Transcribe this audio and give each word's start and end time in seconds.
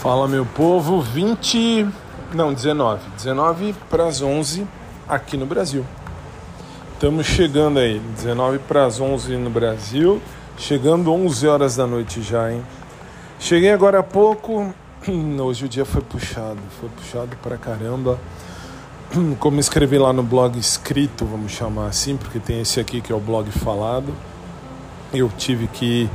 Fala 0.00 0.28
meu 0.28 0.46
povo, 0.46 1.00
20, 1.00 1.88
não, 2.32 2.54
19, 2.54 3.00
19 3.16 3.74
para 3.90 4.06
as 4.06 4.22
11 4.22 4.64
aqui 5.08 5.36
no 5.36 5.44
Brasil. 5.44 5.84
Estamos 6.94 7.26
chegando 7.26 7.80
aí, 7.80 7.98
19 8.14 8.60
para 8.60 8.86
as 8.86 9.00
11 9.00 9.36
no 9.36 9.50
Brasil, 9.50 10.22
chegando 10.56 11.12
11 11.12 11.48
horas 11.48 11.74
da 11.74 11.84
noite 11.84 12.22
já, 12.22 12.52
hein? 12.52 12.62
Cheguei 13.40 13.72
agora 13.72 13.98
há 13.98 14.02
pouco, 14.04 14.72
hoje 15.42 15.64
o 15.64 15.68
dia 15.68 15.84
foi 15.84 16.00
puxado, 16.00 16.60
foi 16.78 16.88
puxado 16.90 17.36
pra 17.42 17.56
caramba. 17.56 18.20
Como 19.40 19.58
escrevi 19.58 19.98
lá 19.98 20.12
no 20.12 20.22
blog 20.22 20.56
escrito, 20.56 21.24
vamos 21.24 21.50
chamar 21.50 21.88
assim, 21.88 22.16
porque 22.16 22.38
tem 22.38 22.60
esse 22.60 22.78
aqui 22.78 23.00
que 23.00 23.12
é 23.12 23.16
o 23.16 23.20
blog 23.20 23.50
falado. 23.50 24.14
Eu 25.12 25.28
tive 25.36 25.66
que 25.66 26.08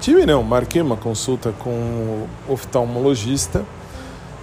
Tive 0.00 0.24
não, 0.24 0.44
marquei 0.44 0.80
uma 0.80 0.96
consulta 0.96 1.52
com 1.58 1.70
o 1.70 2.28
oftalmologista. 2.52 3.64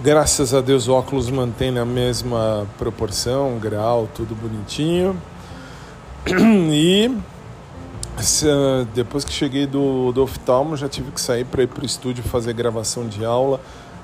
Graças 0.04 0.54
a 0.54 0.60
Deus 0.60 0.90
o 0.90 0.94
óculos 0.94 1.30
mantém 1.30 1.72
na 1.72 1.86
mesma 1.86 2.68
proporção, 2.78 3.58
grau, 3.58 4.10
tudo 4.14 4.36
bonitinho. 4.36 5.18
E 6.72 7.10
depois 8.94 9.24
que 9.24 9.32
cheguei 9.32 9.66
do, 9.66 10.12
do 10.12 10.24
oftalmo 10.24 10.76
já 10.76 10.90
tive 10.90 11.12
que 11.12 11.22
sair 11.22 11.46
para 11.46 11.64
ir 11.64 11.68
para 11.68 11.84
o 11.84 11.86
estúdio 11.86 12.24
fazer 12.24 12.54
gravação 12.54 13.08
de 13.08 13.24
aula, 13.24 13.60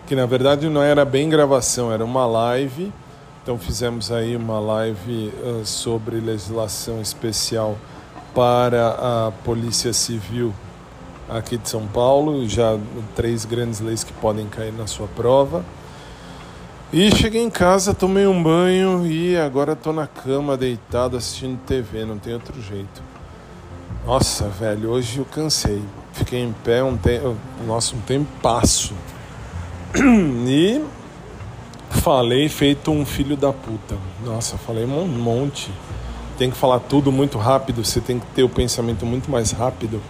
que 0.08 0.16
na 0.16 0.26
verdade 0.26 0.70
não 0.70 0.82
era 0.82 1.04
bem 1.04 1.30
gravação, 1.30 1.92
era 1.92 2.04
uma 2.04 2.26
live. 2.26 2.92
Então 3.44 3.58
fizemos 3.58 4.12
aí 4.12 4.36
uma 4.36 4.60
live 4.60 5.34
uh, 5.44 5.66
sobre 5.66 6.18
legislação 6.20 7.02
especial 7.02 7.78
para 8.34 8.90
a 8.90 9.32
Polícia 9.44 9.92
Civil 9.92 10.54
aqui 11.32 11.58
de 11.58 11.70
São 11.70 11.88
Paulo, 11.88 12.48
já 12.48 12.78
três 13.16 13.46
grandes 13.46 13.80
leis 13.80 14.04
que 14.04 14.12
podem 14.14 14.48
cair 14.48 14.74
na 14.74 14.86
sua 14.86 15.08
prova. 15.08 15.64
E 16.92 17.10
cheguei 17.16 17.42
em 17.42 17.50
casa, 17.50 17.94
tomei 17.94 18.28
um 18.28 18.44
banho 18.44 19.08
e 19.08 19.38
agora 19.38 19.74
estou 19.74 19.94
na 19.94 20.06
cama 20.08 20.58
deitado 20.58 21.16
assistindo 21.16 21.58
TV, 21.66 22.04
não 22.04 22.18
tem 22.18 22.34
outro 22.34 22.62
jeito. 22.62 23.02
Nossa, 24.06 24.50
velho, 24.50 24.90
hoje 24.90 25.20
eu 25.20 25.26
cansei. 25.26 25.82
Fiquei 26.12 26.40
em 26.40 26.52
pé 26.52 26.84
um 26.84 26.98
tempo, 26.98 27.38
nossa, 27.66 27.96
um 27.96 28.02
tempo 28.02 28.28
passo. 28.42 28.94
E 30.48 30.84
falei 31.92 32.50
feito 32.50 32.92
um 32.92 33.06
filho 33.06 33.38
da 33.38 33.54
puta. 33.54 33.96
Nossa, 34.26 34.58
falei 34.58 34.84
um 34.84 35.08
monte. 35.08 35.72
Tem 36.38 36.50
que 36.52 36.58
falar 36.58 36.80
tudo 36.80 37.10
muito 37.12 37.38
rápido, 37.38 37.86
você 37.86 38.02
tem 38.02 38.20
que 38.20 38.26
ter 38.28 38.44
o 38.44 38.50
pensamento 38.50 39.06
muito 39.06 39.32
mais 39.32 39.52
rápido 39.52 40.02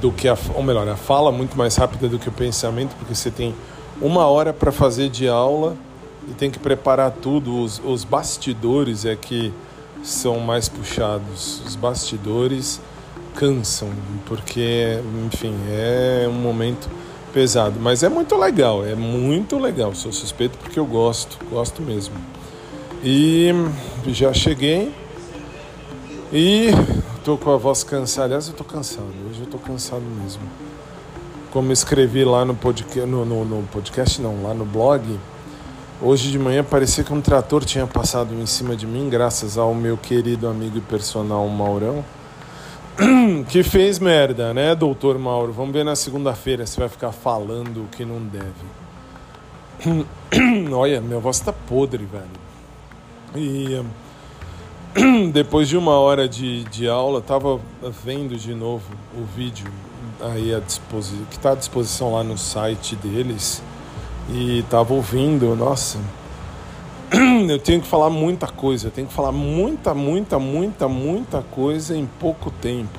do 0.00 0.12
que 0.12 0.28
a, 0.28 0.36
ou 0.54 0.62
melhor, 0.62 0.88
a 0.88 0.96
fala 0.96 1.32
muito 1.32 1.56
mais 1.56 1.76
rápida 1.76 2.08
do 2.08 2.18
que 2.18 2.28
o 2.28 2.32
pensamento, 2.32 2.94
porque 2.96 3.14
você 3.14 3.30
tem 3.30 3.54
uma 4.00 4.26
hora 4.26 4.52
para 4.52 4.72
fazer 4.72 5.08
de 5.08 5.28
aula 5.28 5.76
e 6.28 6.34
tem 6.34 6.50
que 6.50 6.58
preparar 6.58 7.10
tudo. 7.10 7.62
Os, 7.62 7.80
os 7.84 8.04
bastidores 8.04 9.04
é 9.04 9.16
que 9.16 9.52
são 10.02 10.40
mais 10.40 10.68
puxados. 10.68 11.62
Os 11.66 11.76
bastidores 11.76 12.80
cansam, 13.34 13.88
porque, 14.26 14.98
enfim, 15.26 15.54
é 15.70 16.26
um 16.28 16.34
momento 16.34 16.88
pesado. 17.32 17.78
Mas 17.80 18.02
é 18.02 18.08
muito 18.08 18.36
legal, 18.36 18.84
é 18.84 18.94
muito 18.94 19.58
legal. 19.58 19.94
Sou 19.94 20.12
suspeito 20.12 20.58
porque 20.58 20.78
eu 20.78 20.86
gosto, 20.86 21.38
gosto 21.50 21.82
mesmo. 21.82 22.14
E 23.02 23.50
já 24.08 24.32
cheguei 24.32 24.92
e 26.32 26.70
Tô 27.24 27.38
com 27.38 27.52
a 27.52 27.56
voz 27.56 27.84
cansada. 27.84 28.26
Aliás, 28.26 28.48
eu 28.48 28.54
tô 28.54 28.64
cansado. 28.64 29.06
Hoje 29.30 29.42
eu 29.42 29.46
tô 29.46 29.56
cansado 29.56 30.02
mesmo. 30.02 30.42
Como 31.52 31.70
escrevi 31.70 32.24
lá 32.24 32.44
no 32.44 32.52
podcast, 32.52 33.08
no, 33.08 33.24
no, 33.24 33.44
no 33.44 33.62
podcast 33.68 34.20
não, 34.20 34.42
lá 34.42 34.52
no 34.52 34.64
blog, 34.64 35.20
hoje 36.00 36.32
de 36.32 36.38
manhã 36.38 36.64
parecia 36.64 37.04
que 37.04 37.12
um 37.12 37.20
trator 37.20 37.64
tinha 37.64 37.86
passado 37.86 38.34
em 38.34 38.46
cima 38.46 38.74
de 38.74 38.86
mim, 38.86 39.08
graças 39.08 39.56
ao 39.56 39.72
meu 39.72 39.96
querido 39.96 40.48
amigo 40.48 40.78
e 40.78 40.80
personal 40.80 41.46
Maurão, 41.48 42.02
que 43.48 43.62
fez 43.62 43.98
merda, 43.98 44.52
né, 44.52 44.74
doutor 44.74 45.18
Mauro? 45.18 45.52
Vamos 45.52 45.74
ver 45.74 45.84
na 45.84 45.94
segunda-feira 45.94 46.66
se 46.66 46.80
vai 46.80 46.88
ficar 46.88 47.12
falando 47.12 47.84
o 47.84 47.88
que 47.88 48.04
não 48.04 48.18
deve. 48.18 48.66
Olha, 50.74 51.00
minha 51.00 51.20
voz 51.20 51.38
tá 51.38 51.52
podre, 51.52 52.04
velho. 52.04 52.24
E 53.36 53.80
depois 55.32 55.66
de 55.66 55.76
uma 55.76 55.98
hora 55.98 56.28
de, 56.28 56.64
de 56.64 56.86
aula, 56.86 57.18
estava 57.20 57.58
vendo 58.04 58.36
de 58.36 58.54
novo 58.54 58.84
o 59.16 59.24
vídeo 59.24 59.66
aí 60.20 60.54
à 60.54 60.60
disposição, 60.60 61.24
que 61.30 61.36
está 61.36 61.52
à 61.52 61.54
disposição 61.54 62.12
lá 62.12 62.22
no 62.22 62.36
site 62.36 62.94
deles 62.94 63.62
e 64.28 64.60
estava 64.60 64.92
ouvindo, 64.92 65.56
nossa, 65.56 65.98
eu 67.48 67.58
tenho 67.58 67.80
que 67.80 67.88
falar 67.88 68.10
muita 68.10 68.46
coisa, 68.46 68.88
eu 68.88 68.90
tenho 68.90 69.06
que 69.06 69.14
falar 69.14 69.32
muita, 69.32 69.94
muita, 69.94 70.38
muita, 70.38 70.86
muita 70.86 71.42
coisa 71.42 71.96
em 71.96 72.06
pouco 72.20 72.50
tempo. 72.50 72.98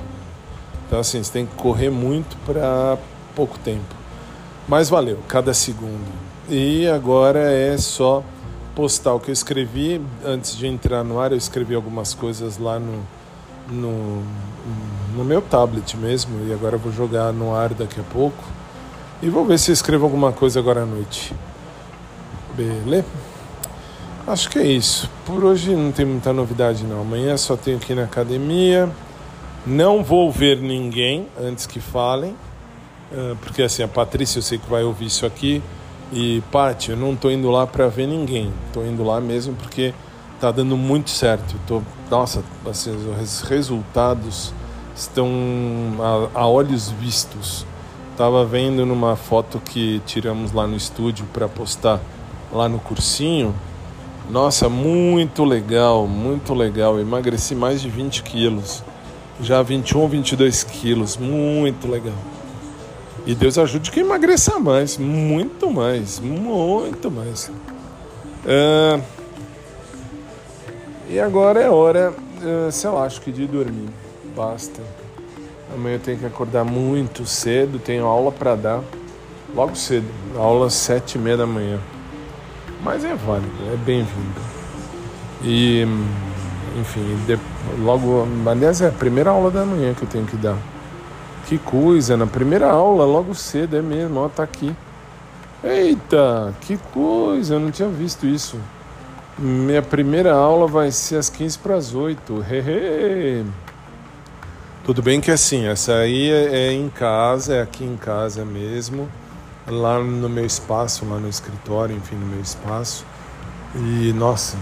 Então 0.86 0.98
assim, 0.98 1.22
você 1.22 1.32
tem 1.32 1.46
que 1.46 1.54
correr 1.54 1.90
muito 1.90 2.36
para 2.44 2.98
pouco 3.34 3.58
tempo. 3.60 3.94
Mas 4.66 4.88
valeu, 4.88 5.18
cada 5.28 5.54
segundo. 5.54 6.12
E 6.48 6.86
agora 6.88 7.38
é 7.38 7.78
só 7.78 8.22
postal 8.74 9.20
que 9.20 9.30
eu 9.30 9.32
escrevi 9.32 10.00
antes 10.24 10.56
de 10.56 10.66
entrar 10.66 11.04
no 11.04 11.20
ar, 11.20 11.32
eu 11.32 11.38
escrevi 11.38 11.74
algumas 11.74 12.14
coisas 12.14 12.58
lá 12.58 12.78
no, 12.78 13.02
no, 13.68 14.22
no 15.16 15.24
meu 15.24 15.40
tablet 15.40 15.96
mesmo, 15.96 16.46
e 16.46 16.52
agora 16.52 16.76
vou 16.76 16.92
jogar 16.92 17.32
no 17.32 17.54
ar 17.54 17.72
daqui 17.74 18.00
a 18.00 18.04
pouco. 18.04 18.42
E 19.22 19.28
vou 19.28 19.44
ver 19.44 19.58
se 19.58 19.72
escrevo 19.72 20.04
alguma 20.04 20.32
coisa 20.32 20.58
agora 20.58 20.82
à 20.82 20.86
noite. 20.86 21.34
Beleza? 22.54 23.06
Acho 24.26 24.48
que 24.48 24.58
é 24.58 24.66
isso. 24.66 25.10
Por 25.26 25.44
hoje 25.44 25.74
não 25.74 25.92
tem 25.92 26.06
muita 26.06 26.32
novidade 26.32 26.84
não. 26.84 27.02
Amanhã 27.02 27.36
só 27.36 27.56
tenho 27.56 27.76
aqui 27.76 27.94
na 27.94 28.04
academia. 28.04 28.90
Não 29.66 30.02
vou 30.02 30.30
ver 30.32 30.58
ninguém 30.58 31.28
antes 31.38 31.66
que 31.66 31.78
falem. 31.78 32.34
Ah, 33.12 33.36
porque 33.40 33.62
assim, 33.62 33.82
a 33.82 33.88
Patrícia 33.88 34.38
eu 34.38 34.42
sei 34.42 34.58
que 34.58 34.68
vai 34.68 34.82
ouvir 34.82 35.06
isso 35.06 35.26
aqui. 35.26 35.62
E, 36.14 36.40
Paty, 36.52 36.92
eu 36.92 36.96
não 36.96 37.16
tô 37.16 37.28
indo 37.28 37.50
lá 37.50 37.66
para 37.66 37.88
ver 37.88 38.06
ninguém. 38.06 38.52
Tô 38.72 38.84
indo 38.84 39.02
lá 39.02 39.20
mesmo 39.20 39.52
porque 39.54 39.92
tá 40.40 40.52
dando 40.52 40.76
muito 40.76 41.10
certo. 41.10 41.56
Tô, 41.66 41.82
nossa, 42.08 42.44
assim, 42.70 42.94
os 42.94 43.42
resultados 43.42 44.54
estão 44.94 45.28
a, 46.34 46.42
a 46.42 46.46
olhos 46.46 46.88
vistos. 46.88 47.66
Tava 48.16 48.44
vendo 48.44 48.86
numa 48.86 49.16
foto 49.16 49.58
que 49.58 50.00
tiramos 50.06 50.52
lá 50.52 50.68
no 50.68 50.76
estúdio 50.76 51.26
para 51.32 51.48
postar 51.48 52.00
lá 52.52 52.68
no 52.68 52.78
cursinho. 52.78 53.52
Nossa, 54.30 54.68
muito 54.68 55.42
legal, 55.42 56.06
muito 56.06 56.54
legal. 56.54 57.00
emagreci 57.00 57.56
mais 57.56 57.82
de 57.82 57.88
20 57.88 58.22
quilos. 58.22 58.84
Já 59.40 59.60
21, 59.62 60.06
22 60.06 60.62
quilos. 60.62 61.16
Muito 61.16 61.88
legal. 61.90 62.14
E 63.26 63.34
Deus 63.34 63.56
ajude 63.56 63.90
que 63.90 64.00
emagreça 64.00 64.58
mais, 64.58 64.98
muito 64.98 65.70
mais, 65.70 66.20
muito 66.20 67.10
mais. 67.10 67.50
Uh, 68.44 69.02
e 71.08 71.18
agora 71.18 71.60
é 71.60 71.70
hora, 71.70 72.12
uh, 72.12 72.70
sei 72.70 72.90
lá, 72.90 73.04
acho 73.04 73.22
que 73.22 73.32
de 73.32 73.46
dormir. 73.46 73.88
Basta. 74.36 74.82
Amanhã 75.72 75.96
eu 75.96 76.00
tenho 76.00 76.18
que 76.18 76.26
acordar 76.26 76.64
muito 76.64 77.24
cedo, 77.24 77.78
tenho 77.78 78.04
aula 78.04 78.30
para 78.30 78.54
dar 78.54 78.80
logo 79.54 79.74
cedo, 79.74 80.06
aula 80.36 80.68
sete 80.68 81.16
e 81.16 81.18
meia 81.18 81.38
da 81.38 81.46
manhã. 81.46 81.80
Mas 82.82 83.04
é 83.04 83.14
válido, 83.14 83.50
é 83.72 83.76
bem-vindo. 83.76 84.40
E, 85.42 85.86
enfim, 86.78 87.18
de, 87.26 87.38
logo, 87.82 88.28
aliás, 88.46 88.82
é 88.82 88.88
a 88.88 88.92
primeira 88.92 89.30
aula 89.30 89.50
da 89.50 89.64
manhã 89.64 89.94
que 89.94 90.02
eu 90.02 90.08
tenho 90.08 90.26
que 90.26 90.36
dar. 90.36 90.58
Que 91.46 91.58
coisa, 91.58 92.16
na 92.16 92.26
primeira 92.26 92.70
aula, 92.70 93.04
logo 93.04 93.34
cedo, 93.34 93.76
é 93.76 93.82
mesmo, 93.82 94.20
ó, 94.20 94.28
tá 94.28 94.42
aqui. 94.42 94.74
Eita, 95.62 96.54
que 96.62 96.78
coisa, 96.92 97.54
eu 97.54 97.60
não 97.60 97.70
tinha 97.70 97.88
visto 97.88 98.26
isso. 98.26 98.58
Minha 99.38 99.82
primeira 99.82 100.34
aula 100.34 100.66
vai 100.66 100.90
ser 100.90 101.16
às 101.16 101.28
15 101.28 101.58
para 101.58 101.74
as 101.74 101.94
8. 101.94 102.44
Hehe. 102.50 103.44
Tudo 104.84 105.02
bem 105.02 105.20
que 105.20 105.30
assim, 105.30 105.66
essa 105.66 105.94
aí 105.96 106.30
é, 106.30 106.68
é 106.68 106.72
em 106.72 106.88
casa, 106.88 107.56
é 107.56 107.62
aqui 107.62 107.84
em 107.84 107.96
casa 107.96 108.44
mesmo, 108.44 109.08
lá 109.66 109.98
no 109.98 110.28
meu 110.28 110.46
espaço, 110.46 111.04
lá 111.06 111.18
no 111.18 111.28
escritório, 111.28 111.94
enfim, 111.94 112.16
no 112.16 112.26
meu 112.26 112.40
espaço. 112.40 113.04
E 113.74 114.12
nossa, 114.14 114.56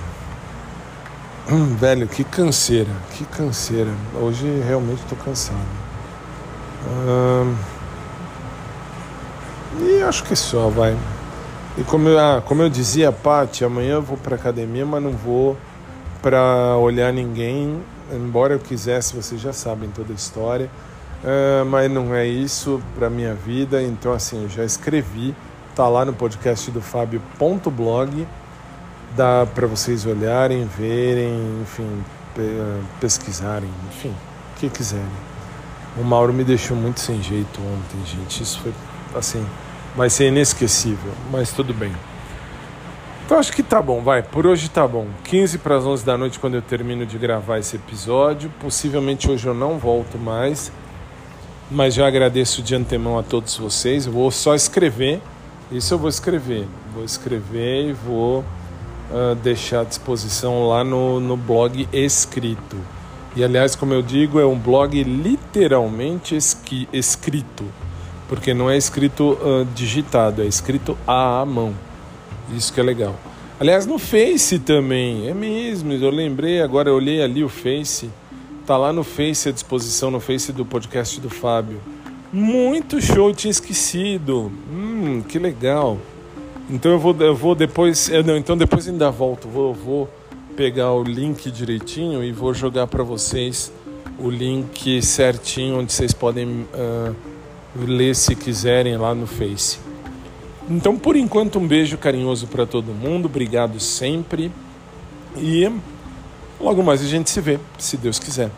hum, 1.49 1.77
velho, 1.77 2.09
que 2.09 2.25
canseira, 2.25 2.91
que 3.13 3.25
canseira. 3.25 3.91
Hoje 4.21 4.47
realmente 4.67 5.03
estou 5.03 5.19
cansado 5.19 5.82
e 9.81 10.03
acho 10.03 10.25
que 10.25 10.37
só, 10.37 10.69
vai. 10.69 10.97
E 11.77 11.83
como 11.85 12.09
eu, 12.09 12.19
ah, 12.19 12.43
como 12.45 12.63
eu 12.63 12.69
dizia, 12.69 13.11
Paty, 13.11 13.65
amanhã 13.65 13.95
eu 13.95 14.03
vou 14.03 14.17
para 14.17 14.37
academia, 14.37 14.85
mas 14.85 15.03
não 15.03 15.13
vou 15.13 15.57
para 16.21 16.77
olhar 16.77 17.13
ninguém, 17.13 17.83
embora 18.13 18.55
eu 18.55 18.59
quisesse, 18.59 19.17
vocês 19.17 19.41
já 19.41 19.53
sabem 19.53 19.91
toda 19.91 20.13
a 20.13 20.17
história. 20.17 20.71
Uh, 21.23 21.65
mas 21.67 21.89
não 21.91 22.13
é 22.15 22.27
isso 22.27 22.83
para 22.97 23.09
minha 23.09 23.33
vida, 23.33 23.81
então 23.81 24.13
assim, 24.13 24.43
eu 24.43 24.49
já 24.49 24.65
escrevi 24.65 25.33
tá 25.75 25.89
lá 25.89 26.05
no 26.05 26.13
podcast 26.13 26.71
do 26.71 26.81
Fábio.blog. 26.81 28.27
Dá 29.17 29.47
para 29.55 29.67
vocês 29.67 30.05
olharem, 30.05 30.65
verem, 30.65 31.61
enfim, 31.63 32.05
pesquisarem, 33.01 33.71
enfim, 33.89 34.09
o 34.57 34.61
que 34.61 34.69
quiserem. 34.69 35.32
O 35.97 36.03
Mauro 36.03 36.33
me 36.33 36.43
deixou 36.43 36.77
muito 36.77 37.01
sem 37.01 37.23
jeito 37.23 37.61
ontem, 37.61 37.99
gente. 38.07 38.43
Isso 38.43 38.61
foi 38.61 38.73
assim, 39.15 39.45
vai 39.95 40.09
ser 40.09 40.29
inesquecível, 40.29 41.13
mas 41.31 41.53
tudo 41.53 41.75
bem. 41.75 41.93
Então 43.25 43.39
acho 43.39 43.53
que 43.53 43.63
tá 43.63 43.81
bom, 43.81 44.03
vai. 44.03 44.23
Por 44.23 44.47
hoje 44.47 44.69
tá 44.69 44.87
bom. 44.87 45.07
15 45.25 45.59
para 45.59 45.77
as 45.77 45.85
11 45.85 46.05
da 46.05 46.19
noite 46.19 46.39
quando 46.39 46.55
eu 46.55 46.63
termino 46.63 47.07
de 47.07 47.17
gravar 47.19 47.59
esse 47.59 47.77
episódio. 47.77 48.51
Possivelmente 48.61 49.31
hoje 49.31 49.47
eu 49.47 49.55
não 49.55 49.79
volto 49.79 50.19
mais, 50.19 50.73
mas 51.71 51.95
já 51.95 52.07
agradeço 52.07 52.63
de 52.63 52.75
antemão 52.75 53.19
a 53.19 53.23
todos 53.23 53.57
vocês. 53.57 54.07
Vou 54.07 54.31
só 54.31 54.55
escrever. 54.55 55.21
Isso 55.71 55.95
eu 55.95 55.99
vou 55.99 56.09
escrever. 56.09 56.67
Vou 56.95 57.05
escrever 57.05 57.89
e 57.89 57.93
vou 57.93 58.41
uh, 59.11 59.35
deixar 59.37 59.81
à 59.81 59.85
disposição 59.85 60.69
lá 60.69 60.83
no, 60.83 61.21
no 61.21 61.37
blog 61.37 61.89
escrito. 61.93 62.77
E 63.35 63.43
aliás, 63.43 63.75
como 63.75 63.95
eu 63.95 64.03
digo, 64.03 64.39
é 64.39 64.45
um 64.45 64.59
blog 64.59 65.03
literalmente 65.03 66.37
esqui, 66.37 66.87
escrito, 66.93 67.65
porque 68.29 68.53
não 68.53 68.69
é 68.69 68.77
escrito 68.77 69.39
uh, 69.41 69.65
digitado, 69.75 70.43
é 70.43 70.47
escrito 70.47 70.99
à 71.07 71.45
mão. 71.47 71.75
Isso 72.55 72.73
que 72.73 72.81
é 72.81 72.83
legal. 72.83 73.15
Aliás, 73.59 73.87
no 73.87 73.99
Face 73.99 74.59
também, 74.59 75.29
é 75.29 75.35
mesmo, 75.35 75.93
eu 75.93 76.11
lembrei, 76.11 76.61
agora 76.61 76.91
eu 76.91 76.95
olhei 76.95 77.23
ali 77.23 77.43
o 77.43 77.49
Face, 77.49 78.11
tá 78.67 78.77
lá 78.77 78.93
no 78.93 79.05
Face 79.05 79.49
à 79.49 79.53
disposição, 79.53 80.11
no 80.11 80.21
Face 80.21 80.53
do 80.53 80.65
podcast 80.65 81.19
do 81.19 81.31
Fábio. 81.31 81.81
Muito 82.31 83.01
show, 83.01 83.33
tinha 83.35 83.51
esquecido. 83.51 84.53
Hum, 84.71 85.23
que 85.27 85.39
legal. 85.39 85.99
Então 86.69 86.93
eu 86.93 86.99
vou, 86.99 87.17
eu 87.21 87.35
vou 87.35 87.55
depois, 87.55 88.09
eu, 88.09 88.23
não, 88.25 88.37
então 88.37 88.57
depois 88.57 88.89
ainda 88.89 89.11
volto, 89.11 89.49
vou, 89.49 89.75
vou 89.75 90.09
pegar 90.63 90.93
o 90.93 91.03
link 91.03 91.51
direitinho 91.51 92.23
e 92.23 92.31
vou 92.31 92.55
jogar 92.55 92.87
para 92.87 93.03
vocês 93.03 93.73
o 94.17 94.31
link 94.31 95.03
certinho 95.03 95.81
onde 95.81 95.93
vocês 95.93 96.13
podem 96.13 96.69
uh, 96.73 97.17
ler 97.77 98.15
se 98.15 98.37
quiserem 98.37 98.97
lá 98.97 99.13
no 99.13 99.27
Face. 99.27 99.81
Então, 100.71 100.97
por 100.97 101.17
enquanto, 101.17 101.59
um 101.59 101.67
beijo 101.67 101.99
carinhoso 101.99 102.47
para 102.47 102.65
todo 102.65 102.95
mundo, 102.95 103.27
obrigado 103.27 103.81
sempre 103.81 104.53
e 105.37 105.69
logo 106.61 106.81
mais 106.81 107.03
a 107.03 107.09
gente 107.09 107.29
se 107.29 107.41
vê, 107.41 107.59
se 107.77 107.97
Deus 107.97 108.21
quiser. 108.21 108.49